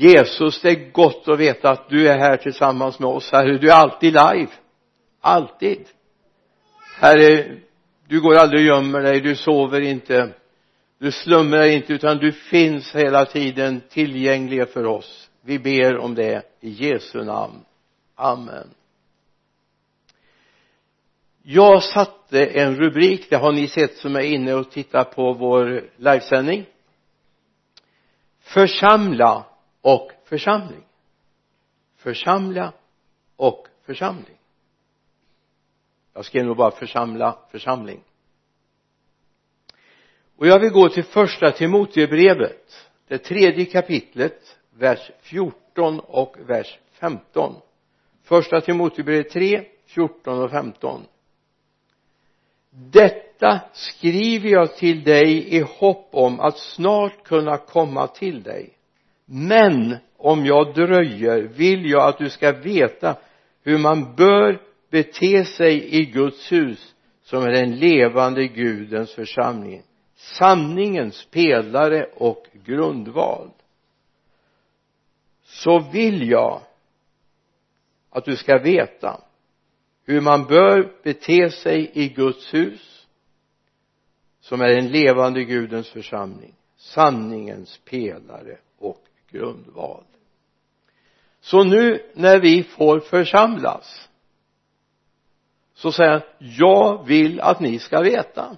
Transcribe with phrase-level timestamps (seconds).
[0.00, 3.58] Jesus det är gott att veta att du är här tillsammans med oss herre.
[3.58, 4.50] Du är alltid live.
[5.20, 5.86] Alltid.
[7.00, 7.56] Herre
[8.08, 9.20] du går aldrig och gömmer dig.
[9.20, 10.28] Du sover inte.
[10.98, 15.30] Du slumrar inte utan du finns hela tiden tillgänglig för oss.
[15.42, 17.64] Vi ber om det i Jesu namn.
[18.14, 18.68] Amen.
[21.42, 25.84] Jag satte en rubrik det har ni sett som är inne och tittar på vår
[25.96, 26.66] livesändning.
[28.40, 29.44] Församla
[29.80, 30.84] och församling.
[31.96, 32.72] Församla
[33.36, 34.36] och församling.
[36.12, 38.00] Jag skrev nog bara församla församling.
[40.36, 47.54] Och jag vill gå till första Timoteusbrevet det tredje kapitlet vers 14 och vers 15
[48.22, 51.06] första Timoteusbrevet 3 14 och 15
[52.70, 58.70] detta skriver jag till dig i hopp om att snart kunna komma till dig
[59.32, 63.16] men om jag dröjer vill jag att du ska veta
[63.62, 69.82] hur man bör bete sig i Guds hus som är den levande Gudens församling
[70.16, 73.50] sanningens pelare och grundval.
[75.42, 76.62] Så vill jag
[78.10, 79.20] att du ska veta
[80.04, 83.06] hur man bör bete sig i Guds hus
[84.40, 90.04] som är den levande Gudens församling sanningens pelare och grundval.
[91.40, 94.08] Så nu när vi får församlas
[95.74, 98.56] så säger han jag vill att ni ska veta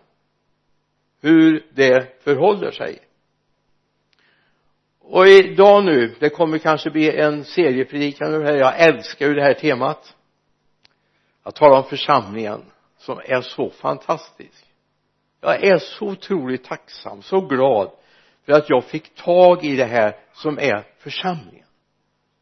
[1.21, 2.99] hur det förhåller sig.
[5.01, 8.59] Och idag nu det kommer kanske bli en seriepredikan över det här.
[8.59, 10.17] Jag älskar ju det här temat.
[11.45, 12.63] Jag talar om församlingen
[12.99, 14.67] som är så fantastisk.
[15.41, 17.91] Jag är så otroligt tacksam, så glad
[18.47, 21.67] för att jag fick tag i det här som är församlingen.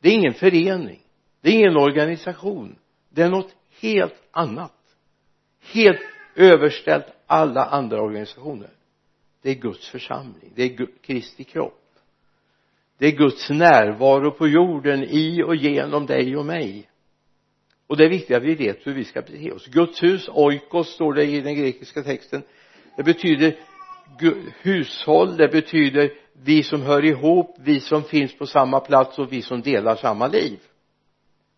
[0.01, 1.01] Det är ingen förening.
[1.41, 2.79] Det är ingen organisation.
[3.09, 4.77] Det är något helt annat.
[5.61, 6.01] Helt
[6.35, 8.71] överställt alla andra organisationer.
[9.43, 10.53] Det är Guds församling.
[10.55, 11.77] Det är Kristi kropp.
[12.99, 16.91] Det är Guds närvaro på jorden i och genom dig och mig.
[17.87, 19.67] Och det är viktigt att vi vet hur vi ska bete oss.
[19.67, 22.43] Guds hus, oikos står det i den grekiska texten.
[22.97, 23.57] Det betyder
[24.63, 29.43] hushåll det betyder vi som hör ihop vi som finns på samma plats och vi
[29.43, 30.59] som delar samma liv.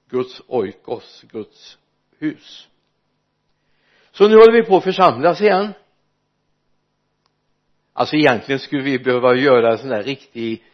[0.09, 1.79] Guds oikos, Guds
[2.19, 2.69] hus.
[4.11, 5.73] Så nu håller vi på att församlas igen.
[7.93, 10.65] Alltså egentligen skulle vi behöva göra en sån där riktig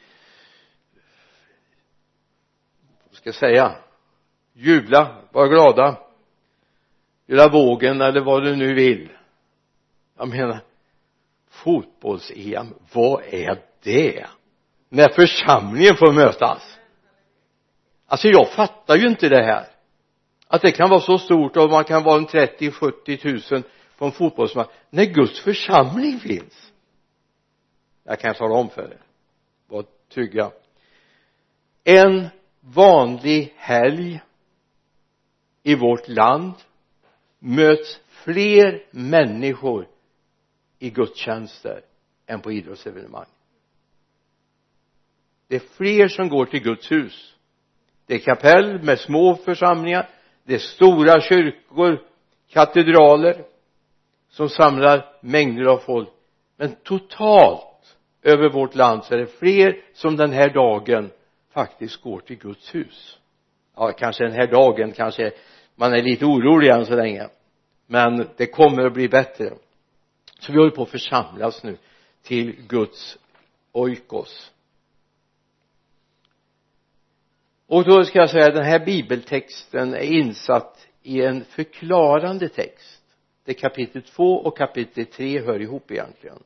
[3.05, 3.77] vad ska jag säga
[4.53, 6.09] jubla, vara glada
[7.28, 9.09] göra vågen eller vad du nu vill.
[10.16, 10.60] Jag menar
[11.64, 14.26] fotbolls-EM, vad är det?
[14.88, 16.78] När församlingen får mötas.
[18.06, 19.66] Alltså jag fattar ju inte det här.
[20.48, 23.62] Att det kan vara så stort och man kan vara en 30-70 tusen
[23.98, 24.68] på en fotbollsmatch.
[24.91, 26.72] När Guds församling finns.
[28.04, 29.00] Jag kan tala om för er.
[29.68, 30.50] Var trygga.
[31.84, 32.28] En
[32.60, 34.20] vanlig helg
[35.62, 36.52] i vårt land
[37.38, 39.88] möts fler människor
[40.78, 41.81] i gudstjänster
[42.27, 43.27] än på idrottsevenemang.
[45.49, 47.34] Det är fler som går till Guds hus.
[48.06, 50.09] Det är kapell med små församlingar.
[50.44, 52.03] Det är stora kyrkor
[52.49, 53.44] katedraler
[54.28, 56.09] som samlar mängder av folk.
[56.56, 61.10] Men totalt över vårt land så är det fler som den här dagen
[61.50, 63.19] faktiskt går till Guds hus.
[63.77, 65.31] Ja kanske den här dagen kanske
[65.75, 67.28] man är lite orolig än så länge.
[67.87, 69.53] Men det kommer att bli bättre
[70.48, 71.76] så vi håller på att församlas nu
[72.22, 73.19] till Guds
[73.72, 74.53] oikos.
[77.66, 83.03] Och då ska jag säga att den här bibeltexten är insatt i en förklarande text.
[83.44, 86.42] Där kapitel 2 och kapitel 3 hör ihop egentligen.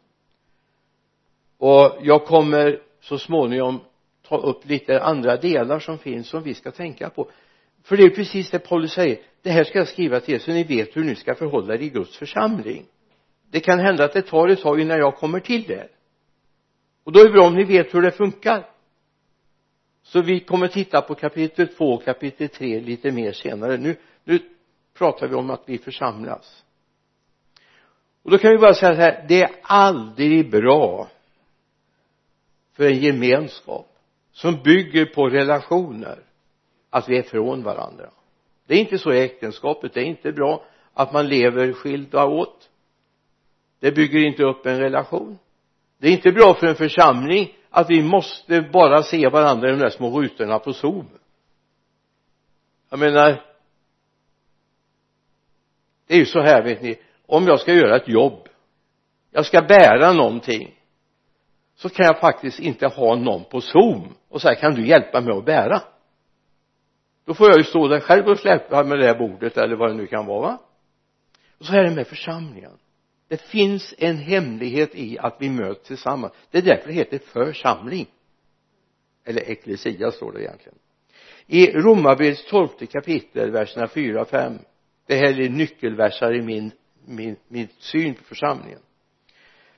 [1.59, 3.81] Och jag kommer så småningom
[4.23, 7.31] ta upp lite andra delar som finns som vi ska tänka på.
[7.83, 9.21] För det är precis det Paulus säger.
[9.43, 11.79] Det här ska jag skriva till er så ni vet hur ni ska förhålla er
[11.79, 12.87] i Guds församling
[13.53, 15.89] det kan hända att det tar ett tag innan jag kommer till det
[17.05, 18.69] och då är det bra om ni vet hur det funkar.
[20.03, 23.77] Så vi kommer titta på kapitel 2 och kapitel 3 lite mer senare.
[23.77, 24.39] Nu, nu
[24.95, 26.65] pratar vi om att vi församlas.
[28.23, 31.09] Och då kan vi bara säga så här det är aldrig bra
[32.73, 33.89] för en gemenskap
[34.33, 36.19] som bygger på relationer
[36.91, 38.11] att vi är från varandra.
[38.67, 39.95] Det är inte så i äktenskapet.
[39.95, 40.65] Det är inte bra
[40.95, 42.69] att man lever skilda åt
[43.83, 45.39] det bygger inte upp en relation.
[45.99, 49.79] Det är inte bra för en församling att vi måste bara se varandra i de
[49.79, 51.09] där små rutorna på zoom.
[52.91, 53.45] Jag menar
[56.07, 58.49] det är ju så här vet ni om jag ska göra ett jobb
[59.31, 60.75] jag ska bära någonting
[61.75, 65.39] så kan jag faktiskt inte ha någon på zoom och säga kan du hjälpa mig
[65.39, 65.83] att bära?
[67.25, 69.91] Då får jag ju stå där själv och släppa med det här bordet eller vad
[69.91, 70.59] det nu kan vara va?
[71.59, 72.79] Och så är det med församlingen
[73.33, 76.33] det finns en hemlighet i att vi möts tillsammans.
[76.51, 78.07] Det är därför det heter församling.
[79.25, 80.79] Eller eklesia står det egentligen.
[81.47, 84.59] I romarbrevets tolfte kapitel verserna 4 och 5
[85.07, 86.71] det här är nyckelversar i min,
[87.07, 88.81] min, min syn på församlingen.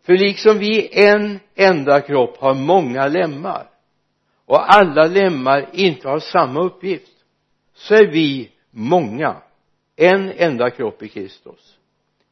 [0.03, 3.71] För liksom vi en enda kropp har många lemmar
[4.45, 7.12] och alla lemmar inte har samma uppgift
[7.75, 9.37] så är vi många.
[9.97, 11.79] En enda kropp i Kristus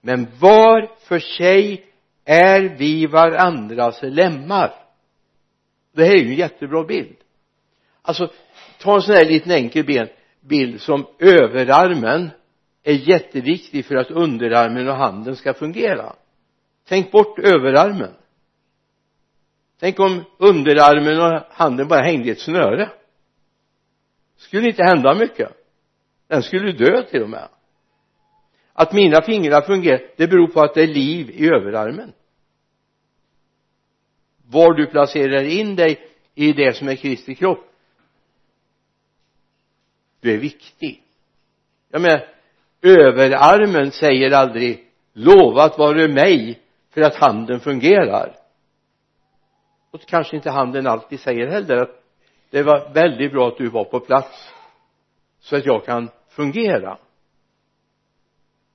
[0.03, 1.87] men var för sig
[2.25, 4.75] är vi varandras lemmar.
[5.93, 7.17] Det här är ju en jättebra bild.
[8.03, 8.33] Alltså
[8.79, 10.09] ta en sån här liten enkel
[10.41, 12.31] bild som överarmen
[12.83, 16.17] är jätteviktig för att underarmen och handen ska fungera.
[16.89, 18.15] Tänk bort överarmen.
[19.81, 22.91] Tänk om underarmen och handen bara hängde i ett snöre.
[24.37, 25.49] Skulle inte hända mycket.
[26.29, 27.49] Den skulle dö till och med
[28.73, 32.13] att mina fingrar fungerar det beror på att det är liv i överarmen.
[34.47, 36.01] Var du placerar in dig
[36.35, 37.73] i det som är Kristi kropp
[40.23, 41.03] du är viktig.
[41.91, 42.29] Jag menar
[42.83, 46.61] överarmen säger aldrig lovat vare mig
[46.91, 48.37] för att handen fungerar.
[49.91, 52.03] Och kanske inte handen alltid säger heller att
[52.51, 54.53] det var väldigt bra att du var på plats
[55.41, 56.99] så att jag kan fungera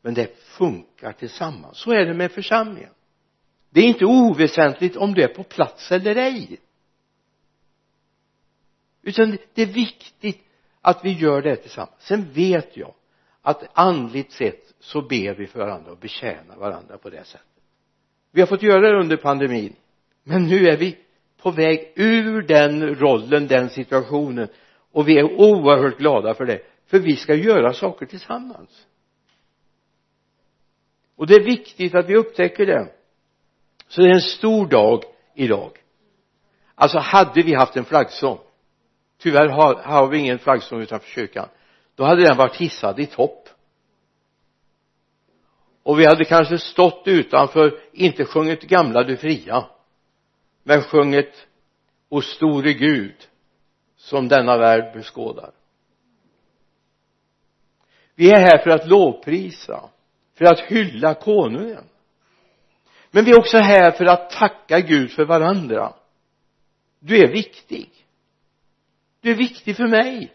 [0.07, 1.77] men det funkar tillsammans.
[1.77, 2.93] Så är det med församlingen.
[3.69, 6.59] Det är inte oväsentligt om du är på plats eller ej.
[9.01, 10.43] Utan det är viktigt
[10.81, 11.95] att vi gör det tillsammans.
[11.99, 12.93] Sen vet jag
[13.41, 17.47] att andligt sett så ber vi för varandra och betjänar varandra på det sättet.
[18.31, 19.75] Vi har fått göra det under pandemin.
[20.23, 20.97] Men nu är vi
[21.41, 24.47] på väg ur den rollen, den situationen.
[24.91, 26.61] Och vi är oerhört glada för det.
[26.85, 28.86] För vi ska göra saker tillsammans
[31.17, 32.91] och det är viktigt att vi upptäcker det.
[33.87, 35.03] Så det är en stor dag
[35.35, 35.71] idag.
[36.75, 38.39] Alltså hade vi haft en flaggsång
[39.17, 41.49] tyvärr har, har vi ingen flaggsång utanför kyrkan
[41.95, 43.49] då hade den varit hissad i topp.
[45.83, 49.65] Och vi hade kanske stått utanför inte sjungit gamla du fria
[50.63, 51.47] men sjungit
[52.09, 53.27] O store Gud
[53.95, 55.51] som denna värld beskådar.
[58.15, 59.89] Vi är här för att lovprisa
[60.37, 61.83] för att hylla konungen.
[63.11, 65.93] Men vi är också här för att tacka Gud för varandra.
[66.99, 67.89] Du är viktig.
[69.21, 70.33] Du är viktig för mig.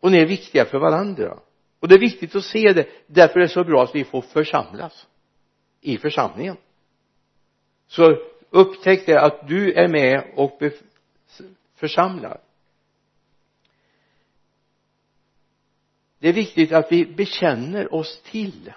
[0.00, 1.38] Och ni är viktiga för varandra.
[1.80, 2.88] Och det är viktigt att se det.
[3.06, 5.06] Därför är det så bra att vi får församlas
[5.80, 6.56] i församlingen.
[7.86, 8.16] Så
[8.50, 10.62] upptäck det att du är med och
[11.74, 12.40] församlar.
[16.18, 18.72] Det är viktigt att vi bekänner oss till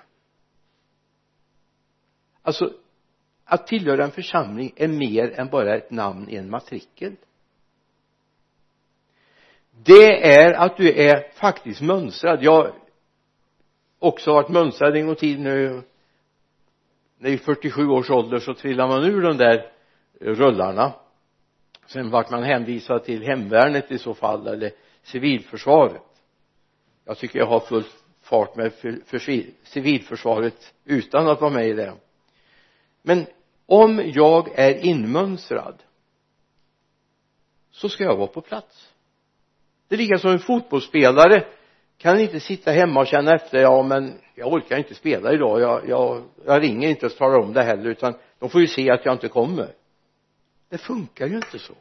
[2.43, 2.73] alltså
[3.45, 7.15] att tillhöra en församling är mer än bara ett namn i en matrikel.
[9.83, 12.43] Det är att du är faktiskt mönstrad.
[12.43, 12.73] Jag
[13.99, 15.81] också varit mönstrad en gång tid nu.
[17.17, 19.71] När i 47 års ålder så trillar man ur de där
[20.21, 20.93] rullarna.
[21.85, 24.71] Sen vart man hänvisad till hemvärnet i så fall eller
[25.03, 26.01] civilförsvaret.
[27.05, 27.83] Jag tycker jag har full
[28.21, 29.19] fart med för, för
[29.63, 31.93] civilförsvaret utan att vara med i det
[33.03, 33.25] men
[33.65, 35.83] om jag är inmönstrad
[37.71, 38.93] så ska jag vara på plats.
[39.87, 41.45] Det är lika som en fotbollsspelare
[41.97, 45.89] kan inte sitta hemma och känna efter ja men jag orkar inte spela idag jag,
[45.89, 49.05] jag, jag ringer inte och talar om det heller utan de får ju se att
[49.05, 49.75] jag inte kommer.
[50.69, 51.73] Det funkar ju inte så.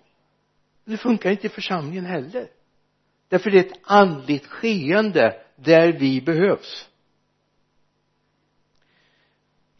[0.85, 2.49] Det funkar inte i församlingen heller.
[3.29, 6.88] Därför det är ett andligt skeende där vi behövs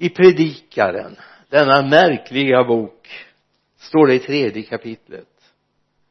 [0.03, 1.17] i predikaren
[1.49, 3.09] denna märkliga bok
[3.77, 5.29] står det i tredje kapitlet.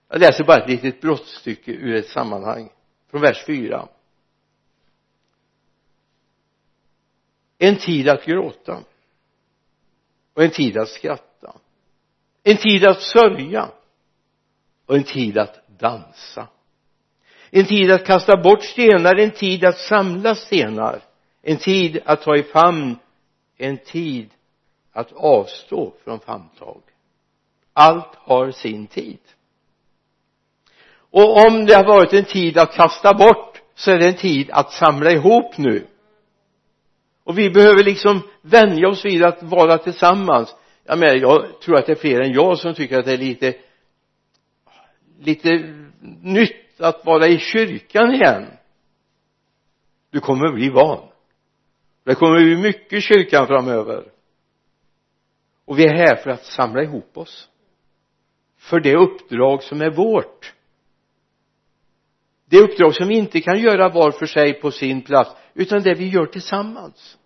[0.10, 2.69] Jag läser bara ett litet brottstycke ur ett sammanhang
[3.10, 3.88] från vers 4
[7.57, 8.79] en tid att gråta
[10.33, 11.55] och en tid att skratta
[12.43, 13.69] en tid att sörja
[14.86, 16.48] och en tid att dansa.
[17.50, 21.01] En tid att kasta bort stenar en tid att samla stenar
[21.41, 22.95] en tid att ta i famn
[23.62, 24.30] en tid
[24.91, 26.82] att avstå från famntag.
[27.74, 29.20] Allt har sin tid.
[30.94, 34.50] Och om det har varit en tid att kasta bort så är det en tid
[34.51, 35.88] att samla ihop nu.
[37.24, 40.56] Och vi behöver liksom vänja oss vid att vara tillsammans.
[40.84, 43.18] Jag menar jag tror att det är fler än jag som tycker att det är
[43.18, 43.56] lite
[45.20, 45.50] lite
[46.22, 48.46] nytt att vara i kyrkan igen.
[50.10, 51.11] Du kommer bli van
[52.03, 54.12] det kommer bli mycket i kyrkan framöver.
[55.65, 57.50] Och vi är här för att samla ihop oss.
[58.58, 60.53] För det uppdrag som är vårt.
[62.46, 65.93] Det uppdrag som vi inte kan göra var för sig på sin plats utan det
[65.93, 67.17] vi gör tillsammans.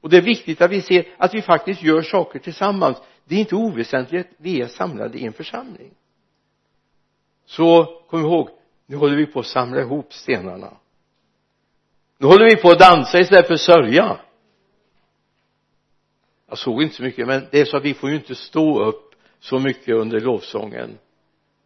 [0.00, 2.98] Och det är viktigt att vi ser att vi faktiskt gör saker tillsammans.
[3.24, 4.28] Det är inte oväsentligt.
[4.28, 5.94] Att vi är samlade i en församling.
[7.44, 8.48] Så kom ihåg
[8.86, 10.76] nu håller vi på att samla ihop stenarna
[12.18, 14.20] nu håller vi på att dansa istället för sörja.
[16.48, 18.84] Jag såg inte så mycket men det är så att vi får ju inte stå
[18.84, 20.98] upp så mycket under lovsången.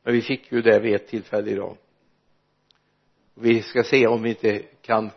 [0.05, 1.77] Men vi fick ju det vid ett tillfälle idag.
[3.35, 5.11] Vi ska se om vi inte kan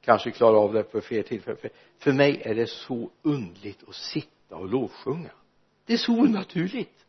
[0.00, 3.94] kanske klara av det på fler tillfällen för, för mig är det så undligt att
[3.94, 5.30] sitta och lovsjunga.
[5.86, 7.04] Det är så onaturligt.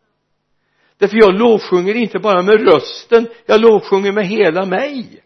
[0.98, 5.24] Därför jag lovsjunger inte bara med rösten jag lovsjunger med hela mig.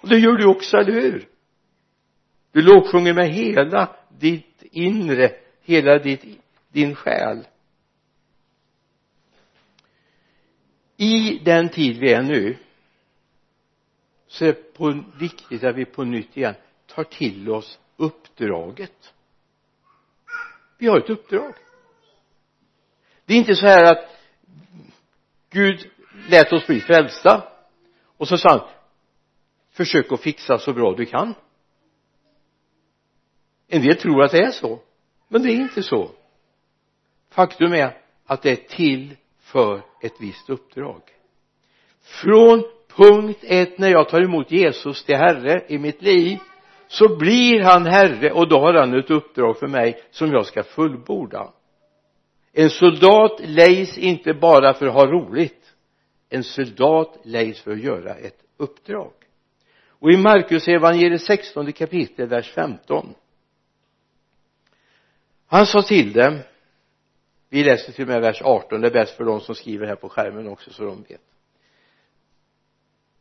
[0.00, 1.28] Och det gör du också, eller hur?
[2.52, 5.30] Du lovsjunger med hela ditt inre
[5.70, 6.24] hela ditt,
[6.72, 7.46] din själ.
[10.96, 12.56] I den tid vi är nu
[14.26, 16.54] så är det på viktigt att vi på nytt igen
[16.86, 19.14] tar till oss uppdraget.
[20.78, 21.54] Vi har ett uppdrag.
[23.24, 24.16] Det är inte så här att
[25.50, 25.90] Gud
[26.28, 27.48] lät oss bli frälsta
[28.16, 28.68] och så sa han
[29.70, 31.34] försök att fixa så bra du kan
[33.70, 34.80] en del tror att det är så
[35.32, 36.10] men det är inte så.
[37.30, 37.96] Faktum är
[38.26, 41.02] att det är till för ett visst uppdrag.
[42.02, 42.64] Från
[42.96, 46.38] punkt ett när jag tar emot Jesus till Herre i mitt liv
[46.88, 50.62] så blir han Herre och då har han ett uppdrag för mig som jag ska
[50.62, 51.52] fullborda.
[52.52, 55.74] En soldat lejs inte bara för att ha roligt.
[56.30, 59.12] En soldat lejs för att göra ett uppdrag.
[59.88, 63.14] Och i Markus evangeliet 16 kapitel vers 15
[65.50, 66.38] han sa till dem
[67.48, 69.96] vi läser till och med vers 18 det är bäst för de som skriver här
[69.96, 71.20] på skärmen också så de vet.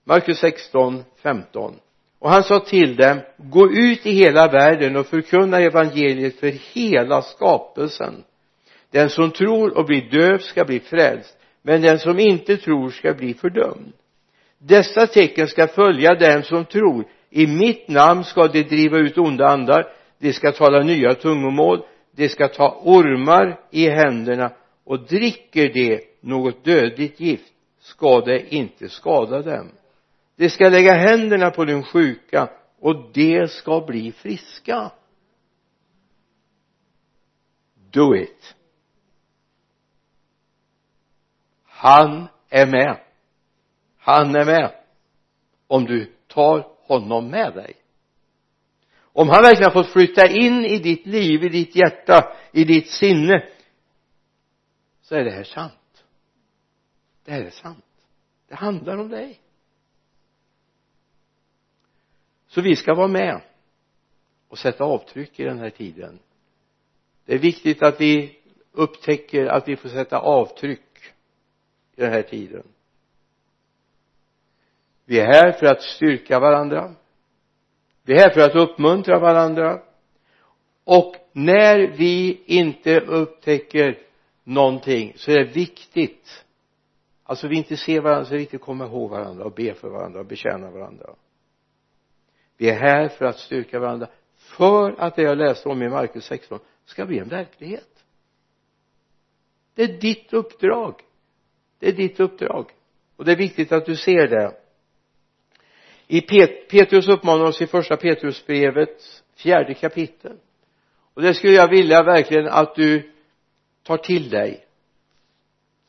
[0.04, 1.76] Markus 16, 15
[2.20, 7.22] och han sa till dem gå ut i hela världen och förkunna evangeliet för hela
[7.22, 8.24] skapelsen.
[8.92, 13.14] Den som tror och blir döv ska bli frälst men den som inte tror ska
[13.14, 13.94] bli fördömd.
[14.58, 17.06] Dessa tecken ska följa dem som tror.
[17.30, 21.84] I mitt namn ska de driva ut onda andar de ska tala nya tungomål
[22.20, 24.52] de ska ta ormar i händerna
[24.84, 29.72] och dricker de något dödligt gift ska det inte skada dem.
[30.36, 32.50] De ska lägga händerna på den sjuka
[32.80, 34.92] och de ska bli friska.
[37.92, 38.56] Do it.
[41.66, 43.00] Han är med.
[43.98, 44.72] Han är med.
[45.68, 47.76] Om du tar honom med dig
[49.22, 52.90] om han verkligen har fått flytta in i ditt liv, i ditt hjärta, i ditt
[52.90, 53.50] sinne
[55.02, 56.04] så är det här sant.
[57.26, 57.86] Det här är sant.
[58.48, 59.40] Det handlar om dig.
[62.48, 63.42] Så vi ska vara med
[64.48, 66.20] och sätta avtryck i den här tiden.
[67.26, 68.40] Det är viktigt att vi
[68.72, 71.14] upptäcker att vi får sätta avtryck
[71.96, 72.64] i den här tiden.
[75.06, 76.96] Vi är här för att styrka varandra
[78.10, 79.82] vi är här för att uppmuntra varandra.
[80.84, 84.00] Och när vi inte upptäcker
[84.44, 86.46] någonting så är det viktigt.
[87.24, 89.74] Alltså vi inte ser varandra så är det viktigt att komma ihåg varandra och be
[89.74, 91.16] för varandra och betjäna varandra.
[92.58, 94.08] Vi är här för att styrka varandra.
[94.36, 98.06] För att det jag läste om i Markus 16 ska bli en verklighet.
[99.76, 101.02] Det är ditt uppdrag.
[101.80, 102.72] Det är ditt uppdrag.
[103.16, 104.59] Och det är viktigt att du ser det
[106.12, 110.38] i Pet Petrus uppmanar oss i första Petrusbrevet fjärde kapitel.
[111.14, 113.12] Och det skulle jag vilja verkligen att du
[113.84, 114.66] tar till dig.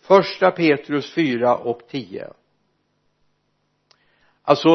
[0.03, 2.29] Första Petrus 4 och 10
[4.43, 4.69] alltså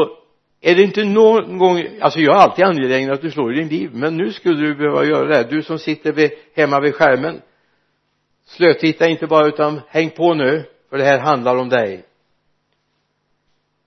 [0.61, 3.67] är det inte någon gång alltså jag är alltid angelägen att du slår i din
[3.67, 5.49] liv men nu skulle du behöva göra det.
[5.49, 7.41] Du som sitter vid, hemma vid skärmen
[8.45, 12.05] slötitta inte bara utan häng på nu för det här handlar om dig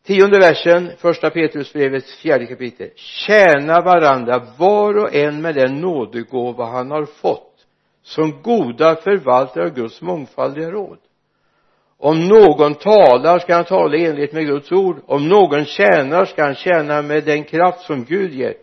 [0.09, 2.91] tionde versen första Petrusbrevets fjärde kapitel.
[2.97, 7.55] Tjäna varandra var och en med den nådegåva han har fått
[8.03, 10.99] som goda förvaltare av Guds mångfaldiga råd.
[11.99, 14.97] Om någon talar ska han tala i enlighet med Guds ord.
[15.07, 18.55] Om någon tjänar ska han tjäna med den kraft som Gud ger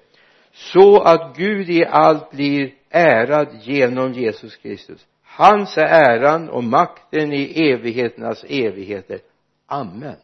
[0.54, 5.06] så att Gud i allt blir ärad genom Jesus Kristus.
[5.24, 9.20] Hans är äran och makten i evigheternas evigheter.
[9.68, 10.16] Amen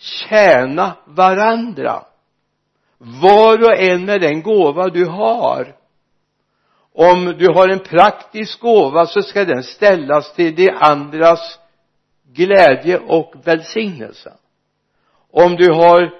[0.00, 2.04] tjäna varandra.
[2.98, 5.76] Var och en med den gåva du har.
[6.92, 11.58] Om du har en praktisk gåva så ska den ställas till de andras
[12.32, 14.32] glädje och välsignelse.
[15.30, 16.10] Om du har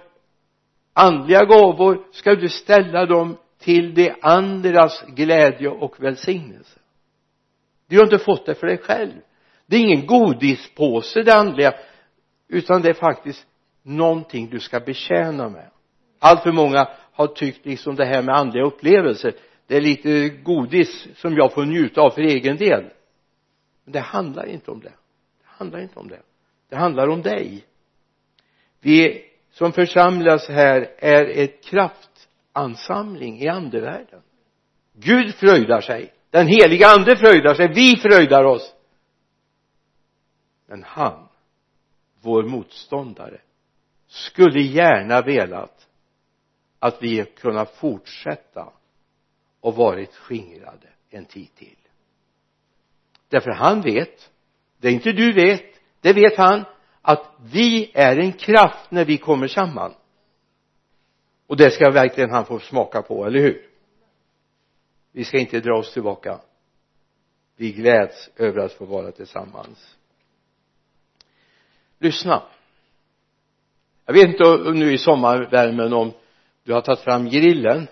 [0.93, 6.79] andliga gåvor ska du ställa dem till de andras glädje och välsignelse.
[7.89, 9.13] Du har inte fått det för dig själv.
[9.67, 11.75] Det är ingen godispåse det andliga
[12.49, 13.47] utan det är faktiskt
[13.83, 15.71] någonting du ska betjäna med.
[16.19, 19.35] Allt för många har tyckt liksom det här med andliga upplevelser
[19.71, 22.91] det är lite godis som jag får njuta av för egen del.
[23.85, 24.93] Men det handlar inte om det.
[25.41, 26.23] Det handlar inte om det.
[26.69, 27.65] Det handlar om dig.
[28.81, 34.23] Vi som församlas här är ett kraftansamling i andevärlden.
[34.93, 36.13] Gud fröjdar sig.
[36.31, 37.69] Den heliga ande fröjdar sig.
[37.75, 38.75] Vi fröjdar oss.
[40.67, 41.29] Men han
[42.21, 43.41] vår motståndare
[44.11, 45.89] skulle gärna velat
[46.79, 48.73] att vi kunnat fortsätta
[49.61, 51.77] och varit skingrade en tid till.
[53.29, 54.31] Därför han vet
[54.79, 55.65] det inte du vet
[56.01, 56.65] det vet han
[57.03, 59.95] att vi är en kraft när vi kommer samman.
[61.47, 63.67] Och det ska verkligen han få smaka på, eller hur?
[65.13, 66.41] Vi ska inte dra oss tillbaka.
[67.57, 69.97] Vi gläds över att få vara tillsammans.
[71.99, 72.43] Lyssna
[74.11, 76.13] jag vet inte nu i sommarvärmen om
[76.65, 77.89] du har tagit fram grillen.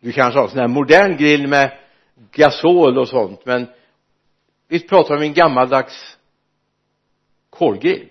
[0.00, 1.78] Du kanske har en sån här modern grill med
[2.32, 3.66] gasol och sånt men
[4.68, 6.18] vi pratar om en gammaldags
[7.50, 8.08] kolgrill.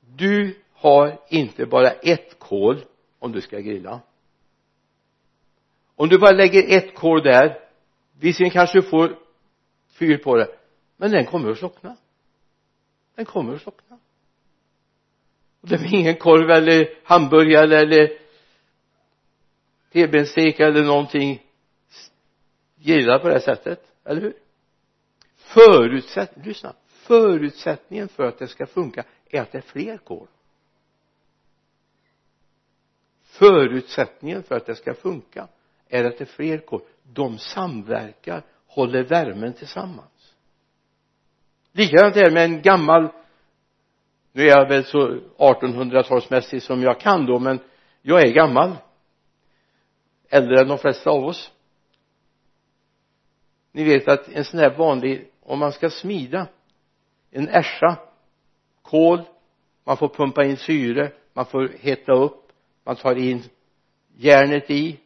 [0.00, 2.84] Du har inte bara ett kol
[3.18, 4.00] om du ska grilla.
[5.96, 7.58] Om du bara lägger ett kol där
[8.20, 9.18] visserligen kanske du får
[9.92, 10.48] fyr på det
[10.96, 11.96] men den kommer att slockna
[13.20, 13.98] den kommer att slockna.
[15.60, 18.06] Och det blir ingen korv eller hamburgare eller
[19.92, 20.02] t
[20.62, 21.42] eller någonting
[22.76, 24.34] gillar på det sättet, eller hur?
[25.36, 26.74] Förutsätt, lyssna.
[26.86, 30.28] Förutsättningen för att det ska funka är att det är fler kol
[33.40, 35.48] förutsättningen för att det ska funka
[35.88, 40.19] är att det är fler kol de samverkar håller värmen tillsammans
[41.72, 43.08] likadant är det med en gammal
[44.32, 47.58] nu är jag väl så 1800-talsmässig som jag kan då men
[48.02, 48.76] jag är gammal.
[50.28, 51.52] Äldre än de flesta av oss.
[53.72, 56.46] Ni vet att en sån här vanlig om man ska smida
[57.30, 57.98] en ärsa
[58.82, 59.20] kol
[59.84, 62.52] man får pumpa in syre man får hetta upp
[62.84, 63.42] man tar in
[64.16, 65.00] järnet i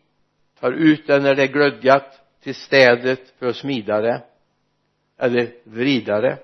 [0.61, 4.23] tar ut det när det är glödgat till städet för att smida det
[5.19, 6.39] eller vrida det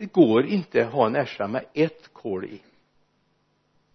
[0.00, 2.62] det går inte att ha en ärsa med ett kol i.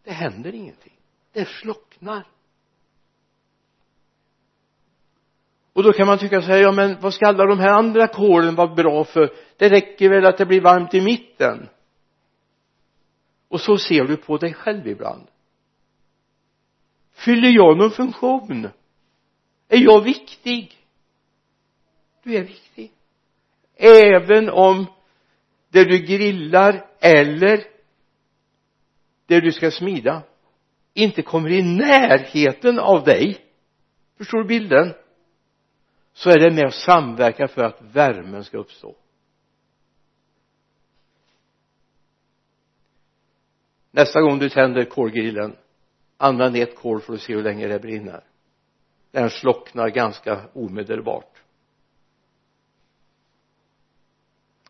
[0.04, 0.94] Det händer ingenting.
[1.32, 2.28] Det slocknar.
[5.74, 8.08] Och då kan man tycka så här ja men vad ska alla de här andra
[8.08, 9.34] kolen vara bra för?
[9.58, 11.70] Det räcker väl att det blir varmt i mitten.
[13.48, 15.28] Och så ser du på dig själv ibland.
[17.12, 18.70] Fyller jag någon funktion?
[19.68, 20.78] Är jag viktig?
[22.24, 22.92] Du är viktig.
[23.76, 24.86] Även om
[25.76, 27.64] där du grillar eller
[29.26, 30.24] där du ska smida
[30.94, 33.46] inte kommer i närheten av dig.
[34.18, 34.94] Förstår du bilden?
[36.14, 38.96] Så är det med att samverka för att värmen ska uppstå.
[43.92, 45.56] Nästa gång du tänder kolgrillen
[46.18, 48.24] använd ett kol för att se hur länge det brinner.
[49.12, 51.42] Den slocknar ganska omedelbart.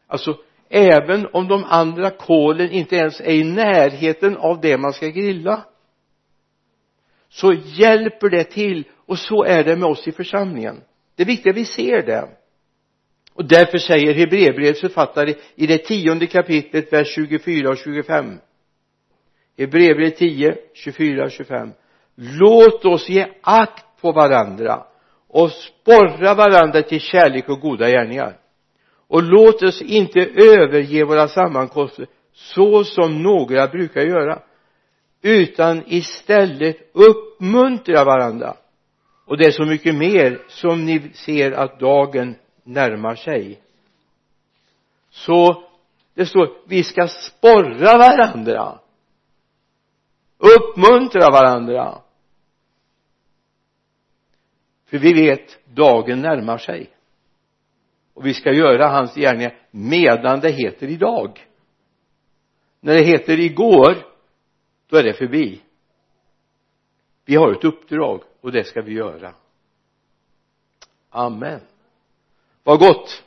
[0.08, 0.38] Alltså
[0.70, 5.66] även om de andra kolen inte ens är i närheten av det man ska grilla
[7.30, 10.82] så hjälper det till och så är det med oss i församlingen.
[11.16, 12.30] Det är viktigt att vi ser det.
[13.34, 18.40] Och därför säger Hebreerbrevets författare i det tionde kapitlet vers 24 och 25
[19.58, 21.72] Hebreerbrevet 10, 24 och 25
[22.16, 24.84] låt oss ge akt på varandra
[25.28, 28.38] och sporra varandra till kärlek och goda gärningar
[29.08, 34.42] och låt oss inte överge våra sammankomster så som några brukar göra
[35.22, 38.58] utan istället uppmuntra varandra.
[39.26, 43.62] Och det är så mycket mer som ni ser att dagen närmar sig.
[45.10, 45.64] Så
[46.14, 48.80] det står vi ska sporra varandra.
[50.38, 52.02] Uppmuntra varandra.
[54.90, 56.95] För vi vet dagen närmar sig
[58.16, 61.48] och vi ska göra hans gärningar medan det heter idag.
[62.80, 63.96] När det heter igår
[64.90, 65.62] då är det förbi.
[67.26, 69.34] Vi har ett uppdrag och det ska vi göra.
[71.10, 71.60] Amen.
[72.64, 73.24] Vad gott.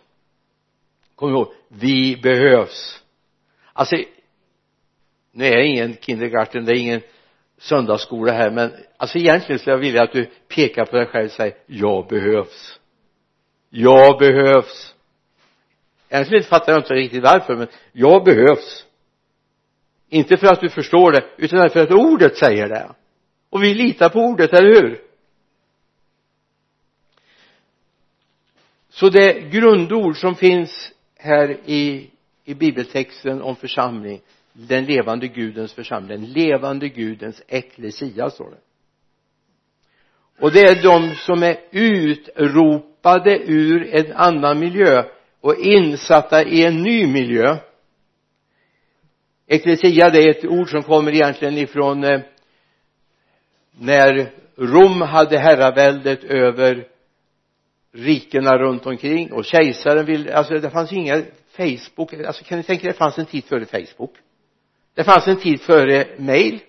[1.14, 3.02] Kom ihåg vi behövs.
[3.72, 3.96] Alltså
[5.32, 7.00] nu är det ingen kindergarten det är ingen
[7.58, 11.32] söndagsskola här men alltså egentligen skulle jag vilja att du pekar på dig själv och
[11.32, 12.80] säger jag behövs
[13.70, 14.94] jag behövs.
[16.08, 18.84] Egentligen fattar jag inte riktigt varför men jag behövs.
[20.08, 22.94] Inte för att du förstår det utan för att ordet säger det.
[23.50, 25.00] Och vi litar på ordet, eller hur?
[28.90, 32.10] Så det grundord som finns här i,
[32.44, 34.20] i bibeltexten om församling
[34.52, 38.60] den levande gudens församling den levande gudens eklesia står det.
[40.40, 45.04] Och det är de som är utrop utropade ur en annan miljö
[45.40, 47.56] och insatta i en ny miljö.
[49.46, 52.20] Eklesia det är ett ord som kommer egentligen ifrån eh,
[53.80, 56.86] när Rom hade herraväldet över
[57.92, 61.22] rikena runt omkring och kejsaren ville, alltså det fanns inga
[61.56, 64.14] Facebook, alltså kan ni tänka er det fanns en tid före Facebook.
[64.94, 66.60] Det fanns en tid före mail.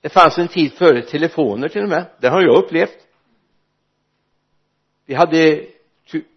[0.00, 2.04] Det fanns en tid före telefoner till och med.
[2.20, 3.07] Det har jag upplevt
[5.08, 5.66] vi hade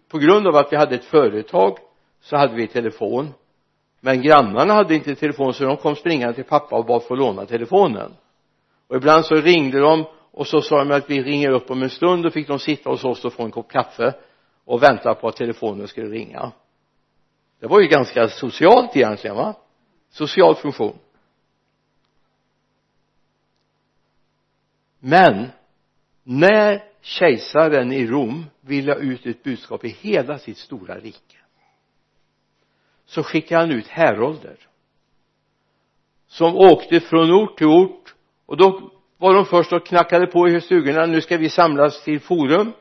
[0.08, 1.78] på grund av att vi hade ett företag
[2.20, 3.34] så hade vi telefon.
[4.00, 7.46] Men grannarna hade inte telefon så de kom springande till pappa och bad få låna
[7.46, 8.12] telefonen.
[8.88, 11.90] Och ibland så ringde de och så sa de att vi ringer upp om en
[11.90, 14.14] stund och fick de sitta hos oss och få en kopp kaffe
[14.64, 16.52] och vänta på att telefonen skulle ringa.
[17.60, 19.54] Det var ju ganska socialt egentligen va?
[20.10, 20.98] Social funktion.
[24.98, 25.50] Men
[26.22, 31.36] när kejsaren i Rom ville ha ut ett budskap i hela sitt stora rike
[33.06, 34.56] så skickade han ut härolder
[36.26, 38.14] som åkte från ort till ort
[38.46, 42.20] och då var de först och knackade på i stugorna nu ska vi samlas till
[42.20, 42.72] forum.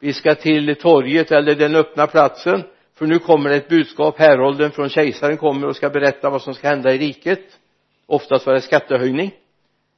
[0.00, 2.62] Vi ska till torget eller den öppna platsen
[2.94, 4.18] för nu kommer det ett budskap.
[4.18, 7.58] Härolden från kejsaren kommer och ska berätta vad som ska hända i riket.
[8.06, 9.34] Oftast var det skattehöjning.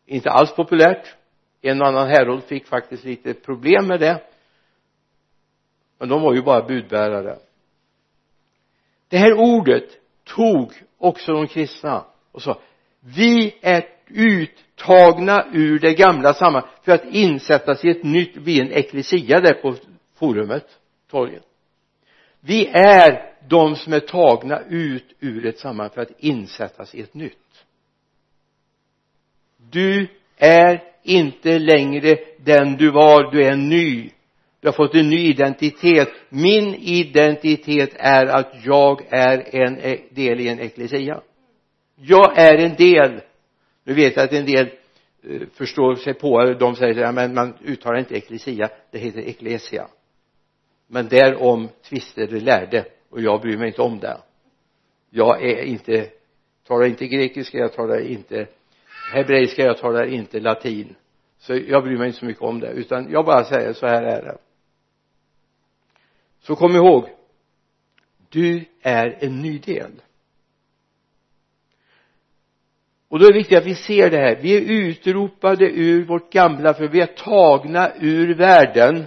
[0.06, 1.16] Inte alls populärt
[1.60, 4.22] en och annan härold fick faktiskt lite problem med det.
[5.98, 7.38] Men de var ju bara budbärare.
[9.08, 9.84] Det här ordet
[10.24, 12.60] tog också de kristna och sa
[13.00, 18.72] vi är uttagna ur det gamla sammanhanget för att insättas i ett nytt vid en
[18.72, 19.74] eklesia där på
[20.18, 20.78] forumet
[21.10, 21.44] torget
[22.40, 27.14] vi är de som är tagna ut ur ett sammanhang för att insättas i ett
[27.14, 27.64] nytt.
[29.56, 34.10] Du är inte längre den du var, du är ny.
[34.60, 36.08] Du har fått en ny identitet.
[36.28, 41.20] Min identitet är att jag är en e- del i en eklesia.
[41.96, 43.20] Jag är en del.
[43.84, 44.66] Nu vet jag att en del
[45.24, 49.88] eh, förstår sig på de säger ja, men man uttalar inte eklesia det heter eklesia.
[50.86, 54.16] Men därom tvister de lärde och jag bryr mig inte om det.
[55.10, 56.08] Jag är inte
[56.66, 58.46] talar inte grekiska jag talar inte
[59.10, 60.96] hebreiska jag talar inte latin.
[61.38, 64.02] Så jag bryr mig inte så mycket om det utan jag bara säger så här
[64.02, 64.38] är det.
[66.40, 67.08] Så kom ihåg
[68.28, 69.92] du är en ny del.
[73.08, 74.38] Och då är det viktigt att vi ser det här.
[74.42, 79.04] Vi är utropade ur vårt gamla för vi är tagna ur världen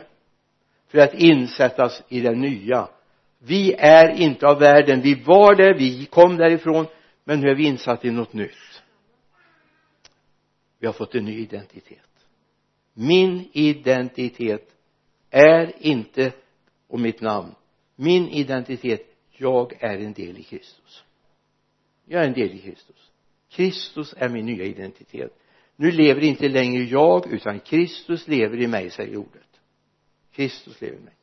[0.87, 2.87] för att insättas i den nya.
[3.39, 5.01] Vi är inte av världen.
[5.01, 6.85] Vi var där, vi kom därifrån
[7.23, 8.72] men nu är vi insatta i något nytt
[10.83, 12.27] vi har fått en ny identitet.
[12.93, 14.75] Min identitet
[15.29, 16.31] är inte
[16.87, 17.55] och mitt namn
[17.95, 21.03] min identitet jag är en del i Kristus.
[22.05, 23.11] Jag är en del i Kristus.
[23.49, 25.39] Kristus är min nya identitet.
[25.75, 29.59] Nu lever inte längre jag utan Kristus lever i mig säger ordet.
[30.31, 31.13] Kristus lever i mig.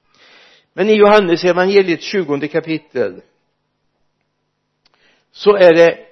[0.73, 3.23] Men i Johannes evangeliet 20 kapitel
[5.31, 6.07] så är det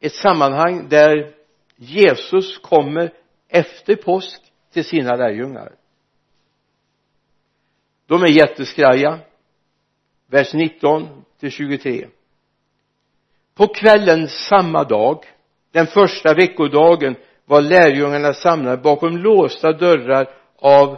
[0.00, 1.39] ett sammanhang där
[1.82, 3.12] Jesus kommer
[3.48, 4.40] efter påsk
[4.72, 5.72] till sina lärjungar.
[8.06, 9.18] De är jätteskraja.
[10.26, 12.08] Vers 19 till 23
[13.60, 15.24] på kvällen samma dag
[15.72, 20.96] den första veckodagen var lärjungarna samlade bakom låsta dörrar av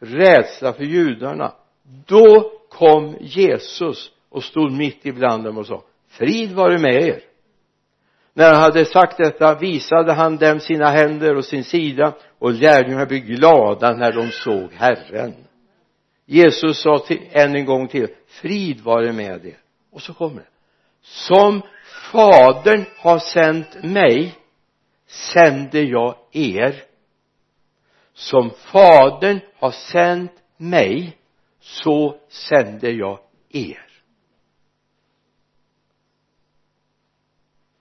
[0.00, 1.52] rädsla för judarna.
[2.06, 7.20] Då kom Jesus och stod mitt ibland dem och sa frid vare med er
[8.34, 13.06] när han hade sagt detta visade han dem sina händer och sin sida och lärjungarna
[13.06, 15.34] blev glada när de såg Herren.
[16.26, 19.58] Jesus sa till, än en gång till frid vare med er.
[19.92, 20.46] Och så kommer det.
[21.02, 21.62] Som
[22.12, 24.34] fadern har sänt mig
[25.06, 26.82] sänder jag er.
[28.14, 31.16] Som fadern har sänt mig
[31.60, 33.18] så sänder jag
[33.50, 33.83] er.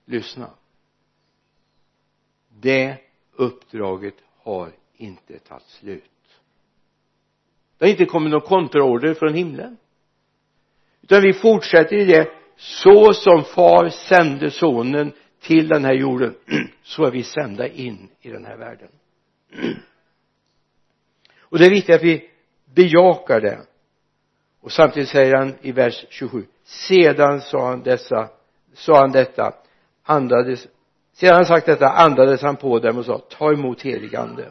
[0.06, 0.50] Lyssna.
[2.50, 2.98] Det
[3.36, 6.04] uppdraget har inte tagit slut.
[7.78, 9.78] Det har inte kommit någon kontraorder från himlen.
[11.02, 12.30] Utan vi fortsätter i det.
[12.56, 16.36] Så som far sände sonen till den här jorden
[16.84, 18.90] så är vi sända in i den här världen.
[21.40, 22.30] Och det är viktigt att vi
[22.66, 23.62] bejakar det.
[24.62, 28.30] Och samtidigt säger han i vers 27 sedan sa han dessa
[28.74, 29.54] sa han detta
[30.04, 30.68] andades
[31.14, 34.50] sedan han sagt detta andades han på dem och sa ta emot heligande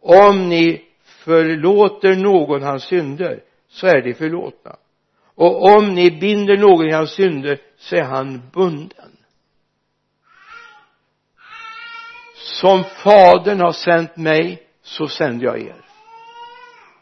[0.00, 4.76] om ni förlåter någon hans synder så är de förlåtna.
[5.34, 9.16] Och om ni binder någon i hans synder så är han bunden.
[12.34, 15.84] Som fadern har sänt mig så sänder jag er.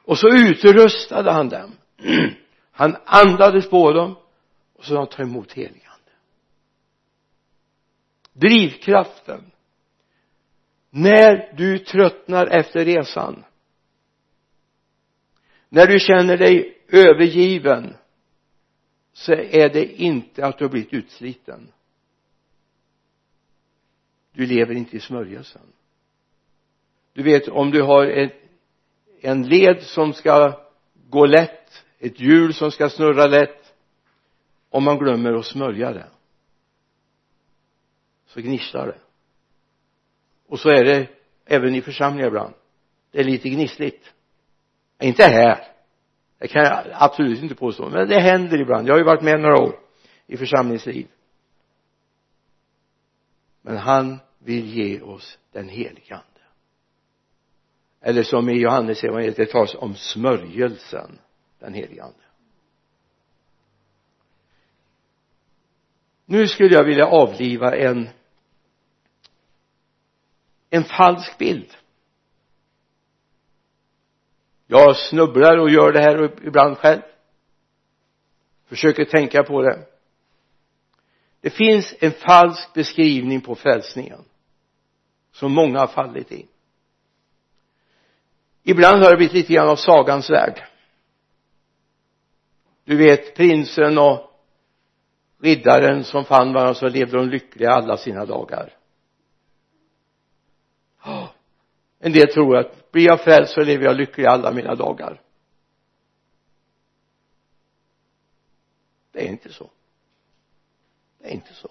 [0.05, 1.73] Och så utrustade han dem.
[2.73, 4.17] Han andades på dem
[4.79, 5.88] och så ta emot heliga
[8.40, 9.51] drivkraften.
[10.90, 13.44] När du tröttnar efter resan.
[15.68, 17.94] När du känner dig övergiven.
[19.12, 21.72] Så är det inte att du har blivit utsliten.
[24.33, 25.62] Du lever inte i smörjelsen.
[27.12, 28.37] Du vet om du har ett,
[29.20, 30.61] en led som ska
[31.09, 31.85] gå lätt.
[31.98, 33.74] Ett hjul som ska snurra lätt.
[34.70, 36.09] Om man glömmer att smörja det
[38.29, 38.99] så gnisslar det.
[40.49, 41.09] Och så är det
[41.45, 42.55] även i församlingar ibland.
[43.11, 44.14] Det är lite gnissligt.
[45.01, 45.64] Inte här.
[46.38, 48.88] Det kan jag absolut inte påstå men det händer ibland.
[48.88, 49.79] Jag har ju varit med några år
[50.27, 51.07] i församlingsliv.
[53.62, 56.25] Men han vill ge oss den helige ande.
[58.01, 61.19] Eller som i Johannes evangeliet det talas om smörjelsen
[61.59, 62.19] den helige ande.
[66.25, 68.09] Nu skulle jag vilja avliva en
[70.70, 71.76] en falsk bild.
[74.66, 77.02] Jag snubblar och gör det här ibland själv.
[78.66, 79.87] Försöker tänka på det.
[81.40, 84.24] Det finns en falsk beskrivning på frälsningen
[85.33, 86.46] som många har fallit i.
[88.62, 90.64] Ibland har det blivit lite grann av sagans värld.
[92.85, 94.31] Du vet prinsen och
[95.40, 98.78] riddaren som fann varandra så levde de lyckliga alla sina dagar.
[101.99, 105.21] En del tror att blir jag frälst så lever jag lycklig alla mina dagar.
[109.13, 109.71] Det är inte så.
[111.19, 111.71] Det är inte så.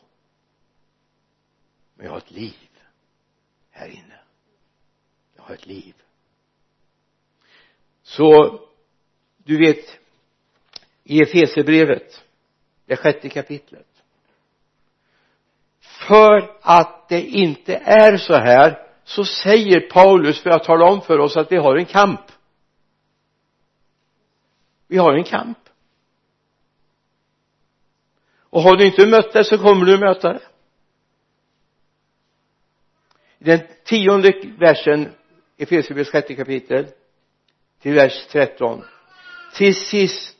[1.96, 2.70] Men jag har ett liv
[3.72, 4.20] här inne.
[5.36, 5.94] Jag har ett liv.
[8.02, 8.60] Så
[9.38, 10.00] du vet
[11.04, 12.24] i Efesierbrevet
[12.86, 14.04] det sjätte kapitlet.
[15.80, 21.20] För att det inte är så här så säger Paulus för att tala om för
[21.20, 22.22] oss att vi har en kamp.
[24.88, 25.58] Vi har en kamp.
[28.39, 30.41] Och har du inte mött det så kommer du möta det.
[33.39, 35.02] I den tionde versen
[35.58, 36.88] i Efesierbrevets sjätte kapitel
[37.82, 38.84] till vers 13
[39.54, 40.38] till sist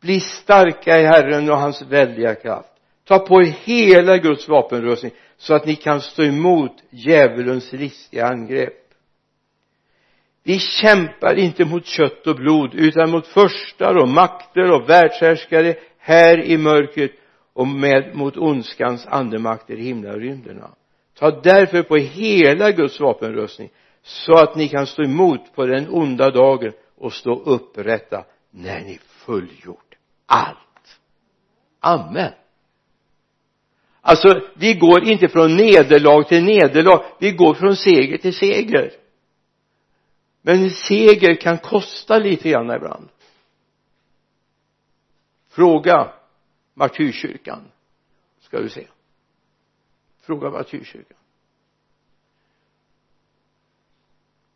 [0.00, 2.68] bli starka i Herren och hans väldiga kraft.
[3.04, 8.86] Ta på er hela Guds vapenrustning så att ni kan stå emot djävulens listiga angrepp.
[10.42, 16.44] Vi kämpar inte mot kött och blod utan mot förstar och makter och världshärskare här
[16.44, 17.12] i mörkret
[17.52, 20.70] och med mot ondskans andemakter i himlarymderna
[21.18, 23.70] ta därför på hela Guds vapenrustning
[24.02, 28.98] så att ni kan stå emot på den onda dagen och stå upprätta när ni
[29.06, 29.94] fullgjort
[30.26, 31.00] allt.
[31.80, 32.32] Amen
[34.06, 37.04] alltså vi går inte från nederlag till nederlag.
[37.18, 38.92] Vi går från seger till seger.
[40.42, 43.08] Men seger kan kosta lite grann ibland.
[45.48, 46.12] Fråga
[46.74, 47.62] martyrkyrkan
[48.40, 48.86] ska du se.
[50.20, 51.18] Fråga martyrkyrkan.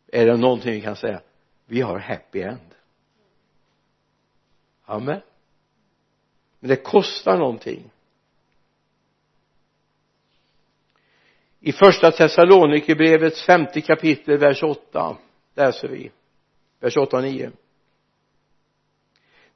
[0.07, 1.21] Är det någonting vi kan säga?
[1.65, 2.75] Vi har happy end.
[4.85, 5.21] Amen.
[6.59, 7.91] Men det kostar någonting.
[11.61, 15.17] I första Thessalonikerbrevets femte kapitel vers 8
[15.55, 16.11] läser vi.
[16.79, 17.51] Vers 8 och 9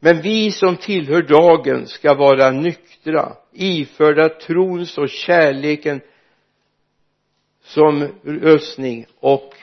[0.06, 6.02] men vi som tillhör dagen ska vara nyktra iförda trons och kärleken
[7.62, 9.54] som röstning och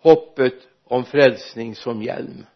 [0.00, 2.46] hoppet om frälsning som hjälm.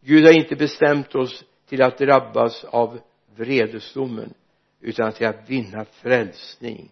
[0.00, 2.98] Gud har inte bestämt oss till att drabbas av
[3.36, 4.34] vredesdomen
[4.80, 6.90] utan till att vinna frälsning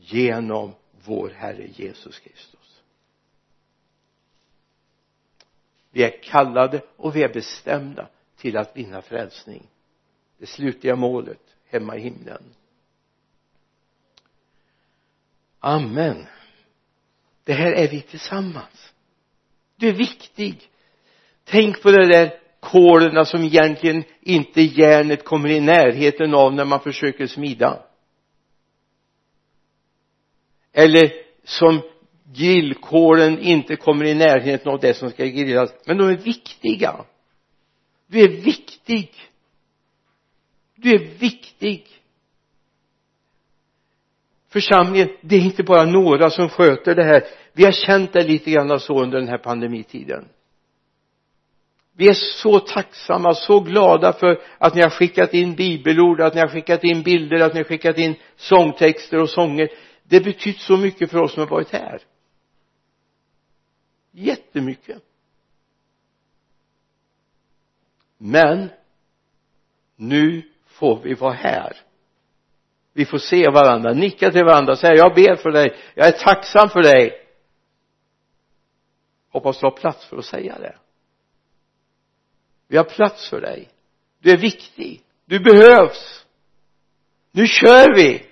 [0.00, 0.72] genom
[1.04, 2.82] vår Herre Jesus Kristus.
[5.90, 9.66] Vi är kallade och vi är bestämda till att vinna frälsning.
[10.38, 12.42] Det slutliga målet hemma i himlen.
[15.58, 16.26] Amen.
[17.44, 18.92] Det här är vi tillsammans.
[19.76, 20.70] Du är viktig.
[21.44, 26.80] Tänk på det där kolerna som egentligen inte järnet kommer i närheten av när man
[26.80, 27.82] försöker smida
[30.80, 31.12] eller
[31.44, 31.82] som
[32.34, 35.74] grillkolen inte kommer i närheten av det som ska grillas.
[35.86, 37.04] Men de är viktiga.
[38.06, 39.10] Du är viktig.
[40.76, 41.86] Du är viktig.
[44.48, 47.24] Församlingen det är inte bara några som sköter det här.
[47.52, 50.28] Vi har känt det lite grann så under den här pandemitiden.
[51.96, 56.40] Vi är så tacksamma, så glada för att ni har skickat in bibelord, att ni
[56.40, 59.68] har skickat in bilder, att ni har skickat in sångtexter och sånger
[60.10, 62.02] det har betytt så mycket för oss som har varit här.
[64.10, 65.02] Jättemycket.
[68.18, 68.70] Men
[69.96, 71.76] nu får vi vara här.
[72.92, 76.68] Vi får se varandra, nicka till varandra, säga jag ber för dig, jag är tacksam
[76.68, 77.26] för dig.
[79.28, 80.78] Hoppas du har plats för att säga det.
[82.68, 83.68] Vi har plats för dig.
[84.18, 85.02] Du är viktig.
[85.24, 86.26] Du behövs.
[87.30, 88.29] Nu kör vi.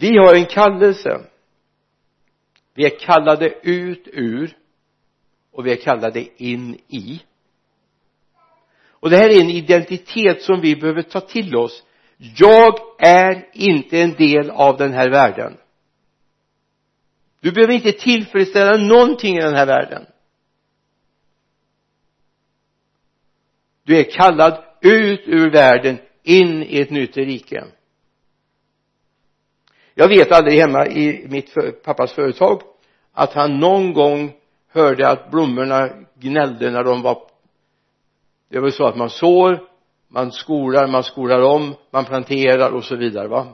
[0.00, 1.20] Vi har en kallelse.
[2.74, 4.56] Vi är kallade ut ur
[5.52, 7.22] och vi är kallade in i.
[8.88, 11.82] Och det här är en identitet som vi behöver ta till oss.
[12.16, 15.56] Jag är inte en del av den här världen.
[17.40, 20.06] Du behöver inte tillfredsställa någonting i den här världen.
[23.82, 27.64] Du är kallad ut ur världen in i ett nytt rike
[30.00, 32.62] jag vet aldrig hemma i mitt pappas företag
[33.12, 34.32] att han någon gång
[34.72, 37.22] hörde att blommorna gnällde när de var
[38.50, 39.60] det var så att man sår
[40.08, 43.46] man skolar, man skolar om, man planterar och så vidare va?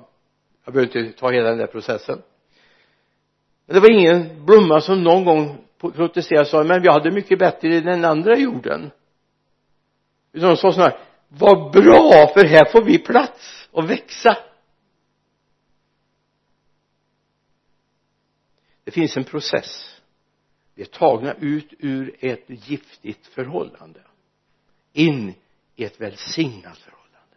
[0.65, 2.23] Jag behöver inte ta hela den där processen.
[3.67, 7.39] Men det var ingen blomma som någon gång protesterade och sa men vi hade mycket
[7.39, 8.91] bättre i den andra jorden.
[10.33, 14.37] Utan de sa så här vad bra för här får vi plats och växa.
[18.87, 20.01] Det finns en process.
[20.75, 24.01] Vi är tagna ut ur ett giftigt förhållande.
[24.92, 25.35] In
[25.77, 27.37] i ett välsignat förhållande.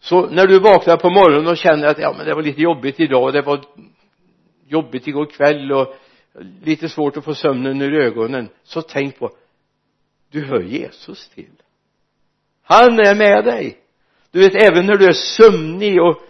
[0.00, 3.00] Så när du vaknar på morgonen och känner att ja men det var lite jobbigt
[3.00, 3.64] idag det var
[4.66, 5.94] jobbigt igår kväll och
[6.62, 9.30] lite svårt att få sömnen ur ögonen så tänk på
[10.30, 11.62] du hör Jesus till.
[12.62, 13.78] Han är med dig.
[14.30, 16.25] Du vet även när du är sömnig och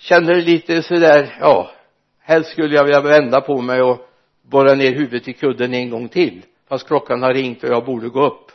[0.00, 1.70] känner lite sådär ja
[2.18, 4.08] helst skulle jag vilja vända på mig och
[4.42, 8.08] borra ner huvudet i kudden en gång till fast klockan har ringt och jag borde
[8.08, 8.52] gå upp.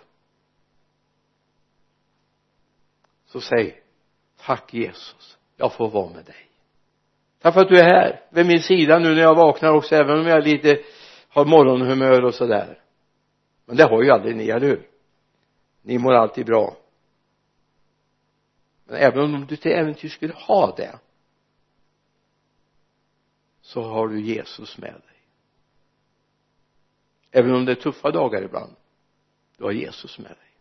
[3.26, 3.82] Så säg
[4.46, 6.36] tack Jesus jag får vara med dig.
[7.42, 10.20] Tack för att du är här vid min sida nu när jag vaknar också även
[10.20, 10.78] om jag lite
[11.30, 12.80] har morgonhumör och sådär.
[13.66, 14.88] Men det har ju aldrig ni, eller hur?
[15.82, 16.78] Ni mår alltid bra.
[18.86, 21.00] Men även om du till äventyr skulle ha det
[23.66, 25.18] så har du Jesus med dig.
[27.32, 28.76] Även om det är tuffa dagar ibland
[29.58, 30.52] du har Jesus med dig.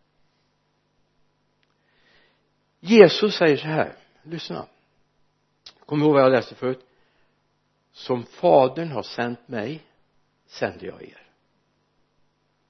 [2.79, 4.67] Jesus säger så här lyssna.
[5.85, 6.85] Kom ihåg vad jag läste förut.
[7.91, 9.85] Som fadern har sänt mig
[10.45, 11.27] sänder jag er.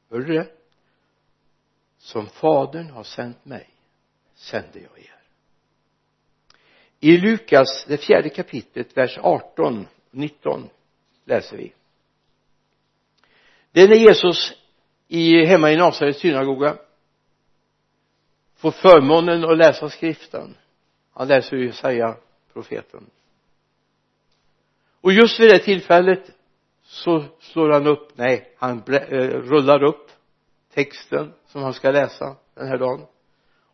[0.10, 0.52] Hörde du det?
[1.98, 3.70] Som fadern har sänt mig
[4.34, 5.22] sänder jag er.
[7.00, 10.70] I Lukas det fjärde kapitlet vers 18 19
[11.26, 11.74] läser vi.
[13.72, 14.54] Det är när Jesus
[15.08, 16.78] i, hemma i Nasarets synagoga
[18.56, 20.58] får förmånen att läsa skriften.
[21.14, 22.18] Han läser ju Jesaja
[22.54, 23.10] profeten.
[25.02, 26.32] Och just vid det tillfället
[26.84, 30.12] så slår han upp nej han eh, rullar upp
[30.74, 33.06] texten som han ska läsa den här dagen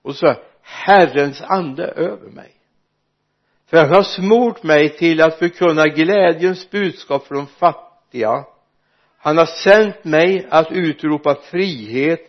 [0.02, 2.61] och så Herrens ande över mig
[3.72, 8.46] för han har smort mig till att förkunna glädjens budskap för de fattiga.
[9.18, 12.20] Han har sänt mig att utropa frihet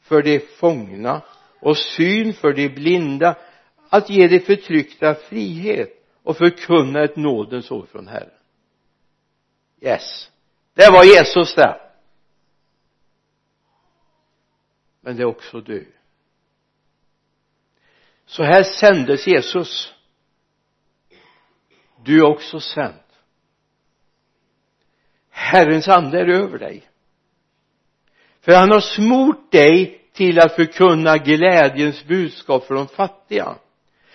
[0.00, 1.22] för de fångna
[1.60, 3.36] och syn för de blinda
[3.88, 5.90] att ge de förtryckta frihet
[6.22, 8.30] och förkunna ett nådens ord från Herren.
[9.80, 10.30] Yes.
[10.74, 11.80] Det var Jesus där.
[15.00, 15.92] Men det är också du.
[18.26, 19.94] Så här sändes Jesus
[22.04, 22.94] du är också sänd
[25.52, 26.82] Herrens ande är över dig.
[28.40, 33.54] För han har smort dig till att förkunna glädjens budskap för de fattiga.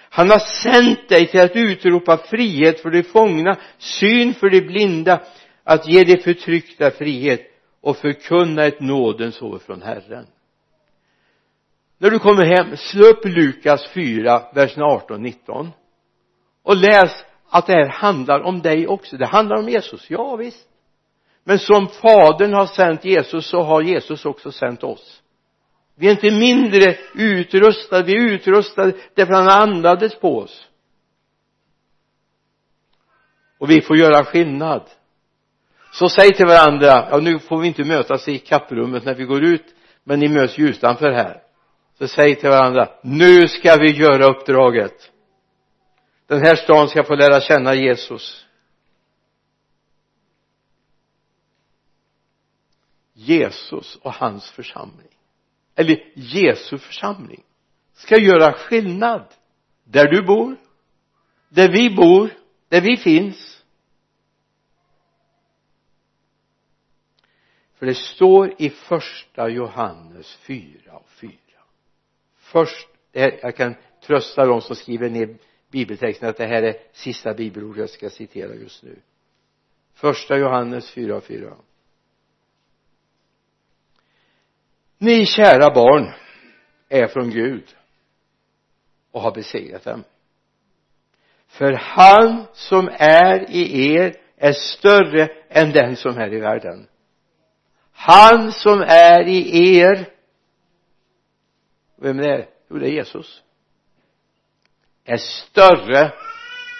[0.09, 5.21] Han har sänt dig till att utropa frihet för de fångna syn för de blinda
[5.63, 7.41] att ge de förtryckta frihet
[7.81, 10.27] och förkunna ett nådens år från Herren.
[11.97, 15.71] När du kommer hem slå upp Lukas 4 versen 18 19
[16.63, 17.11] och läs
[17.49, 19.17] att det här handlar om dig också.
[19.17, 20.09] Det handlar om Jesus.
[20.09, 20.67] Ja visst.
[21.43, 25.21] Men som fadern har sänt Jesus så har Jesus också sänt oss.
[25.95, 28.03] Vi är inte mindre utrustade.
[28.03, 30.67] Vi är utrustade därför han andades på oss.
[33.59, 34.81] Och vi får göra skillnad.
[35.91, 39.43] Så säg till varandra ja nu får vi inte mötas i kapprummet när vi går
[39.43, 39.65] ut
[40.03, 41.41] men ni möts ju utanför här.
[41.97, 45.11] Så säg till varandra nu ska vi göra uppdraget
[46.27, 48.45] den här stan ska få lära känna Jesus.
[53.13, 55.07] Jesus och hans församling.
[55.75, 57.43] Eller Jesu församling.
[57.93, 59.33] Ska göra skillnad
[59.83, 60.57] där du bor
[61.49, 62.29] där vi bor
[62.69, 63.63] där vi finns.
[67.75, 71.31] För det står i första Johannes 4 och 4
[72.51, 75.37] först jag kan trösta de som skriver ner
[75.71, 78.99] bibeltexten att det här är sista bibelordet jag ska citera just nu.
[79.93, 81.53] Första Johannes 4.4.
[84.97, 86.11] ni kära barn
[86.89, 87.75] är från Gud
[89.11, 90.03] och har besegrat dem.
[91.47, 96.87] För han som är i er är större än den som är i världen.
[97.91, 100.13] Han som är i er
[101.95, 102.47] vem är det?
[102.69, 103.43] Jo det är Jesus
[105.07, 106.13] är större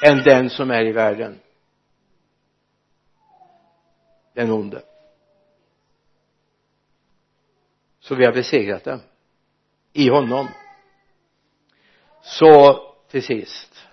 [0.03, 1.39] än den som är i världen.
[4.34, 4.82] Den onde.
[7.99, 9.01] Så vi har besegrat den
[9.93, 10.47] i honom.
[12.21, 13.88] Så till sist.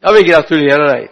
[0.00, 1.10] Jag vill gratulera dig.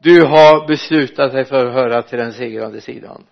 [0.00, 3.26] Du har beslutat dig för att höra till den segrande sidan.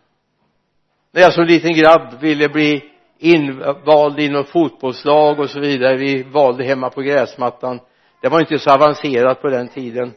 [1.11, 2.92] När jag som liten grabb ville bli
[3.23, 5.97] invald i något fotbollslag och så vidare.
[5.97, 7.81] Vi valde hemma på gräsmattan.
[8.21, 10.13] Det var inte så avancerat på den tiden.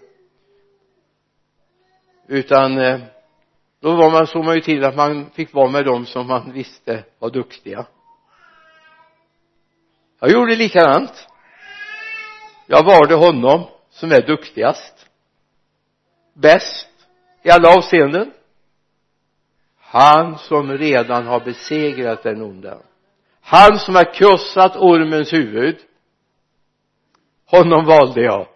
[2.27, 2.99] Utan eh,
[3.81, 6.51] då var man, såg man ju till att man fick vara med dem som man
[6.51, 7.85] visste var duktiga.
[10.19, 11.27] Jag gjorde likadant.
[12.67, 15.09] Jag valde honom som är duktigast.
[16.33, 16.89] Bäst
[17.43, 18.31] i alla avseenden.
[19.79, 22.77] Han som redan har besegrat den onda
[23.45, 25.77] han som har krossat ormens huvud
[27.45, 28.47] honom valde jag.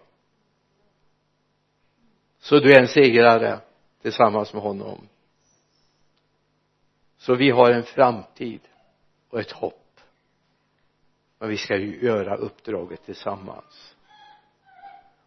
[2.40, 3.60] Så du är en segrare
[4.02, 5.08] tillsammans med honom.
[7.18, 8.60] Så vi har en framtid
[9.30, 10.00] och ett hopp.
[11.38, 13.94] Men vi ska ju göra uppdraget tillsammans.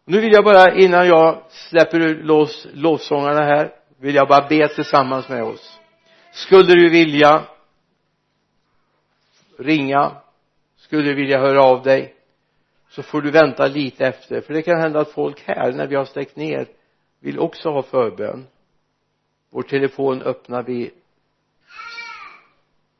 [0.04, 5.28] Nu vill jag bara innan jag släpper loss lovsångarna här vill jag bara be tillsammans
[5.28, 5.80] med oss.
[6.32, 7.44] Skulle du vilja
[9.58, 10.16] ringa
[10.76, 12.14] skulle du vilja höra av dig
[12.88, 14.40] så får du vänta lite efter.
[14.40, 16.68] För det kan hända att folk här när vi har stängt ner
[17.20, 18.46] vill också ha förbön.
[19.50, 20.90] Vår telefon öppnar vi.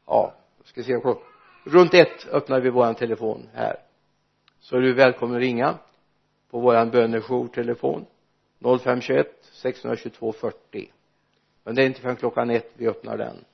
[0.06, 1.22] Ja, jag ska se klockan
[1.64, 3.76] runt ett öppnar vi våran telefon här.
[4.60, 5.78] Så är du välkommen att ringa
[6.50, 8.06] på våran bönejourtelefon.
[8.60, 10.90] 0521 622 40
[11.64, 13.44] men det är inte förrän klockan ett vi öppnar den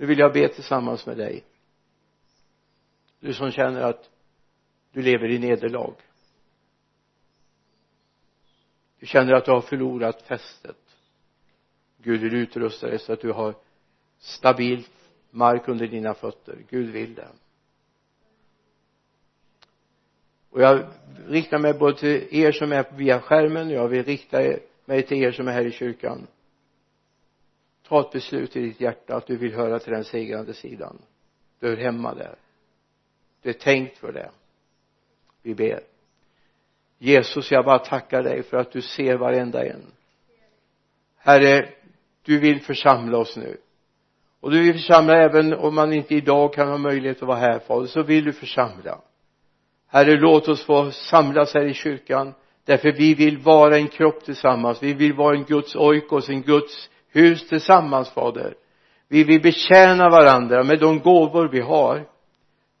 [0.00, 1.44] nu vill jag be tillsammans med dig.
[3.20, 4.10] Du som känner att
[4.92, 5.94] du lever i nederlag.
[9.00, 10.76] Du känner att du har förlorat fästet.
[11.98, 13.54] Gud vill utrusta dig så att du har
[14.18, 14.86] stabil
[15.30, 16.58] mark under dina fötter?
[16.70, 17.28] Gud vill det.
[20.50, 20.86] Och jag
[21.26, 24.38] riktar mig både till er som är via skärmen jag vill rikta
[24.84, 26.26] mig till er som är här i kyrkan
[27.90, 30.98] ta ett beslut i ditt hjärta att du vill höra till den segrande sidan.
[31.60, 32.34] Du hör hemma där.
[33.42, 34.30] Du är tänkt för det.
[35.42, 35.80] Vi ber.
[36.98, 39.82] Jesus jag bara tackar dig för att du ser varenda en.
[41.16, 41.68] Herre
[42.22, 43.56] du vill församla oss nu.
[44.40, 47.58] Och du vill församla även om man inte idag kan ha möjlighet att vara här
[47.58, 49.00] fader så vill du församla.
[49.86, 52.34] Herre låt oss få samlas här i kyrkan.
[52.64, 54.82] Därför vi vill vara en kropp tillsammans.
[54.82, 58.54] Vi vill vara en Guds oikos en Guds hus tillsammans fader.
[59.08, 62.06] Vi vill betjäna varandra med de gåvor vi har.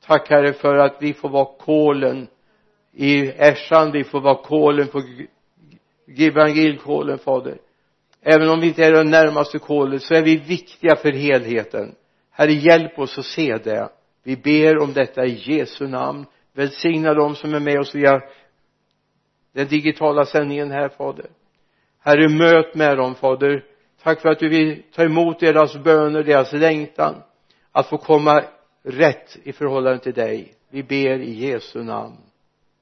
[0.06, 2.28] Tack herre för att vi får vara kolen
[2.92, 5.02] i Ässjan vi får vara kolen på
[6.18, 7.58] evangelkålen fader.
[8.22, 11.94] Även om vi inte är den närmaste kolen så är vi viktiga för helheten.
[12.30, 13.88] Herre hjälp oss att se det.
[14.24, 16.26] Vi ber om detta i Jesu namn.
[16.52, 18.20] Välsigna dem som är med oss via
[19.52, 21.26] den digitala sändningen här fader.
[22.00, 23.64] Herre möt med dem fader
[24.02, 27.22] tack för att du vill ta emot deras böner, deras längtan
[27.72, 28.44] att få komma
[28.82, 30.54] rätt i förhållande till dig.
[30.68, 32.16] Vi ber i Jesu namn.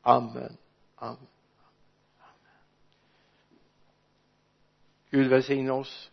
[0.03, 0.57] Amen.
[0.97, 1.17] Amen.
[5.11, 6.11] Gud välsigne oss.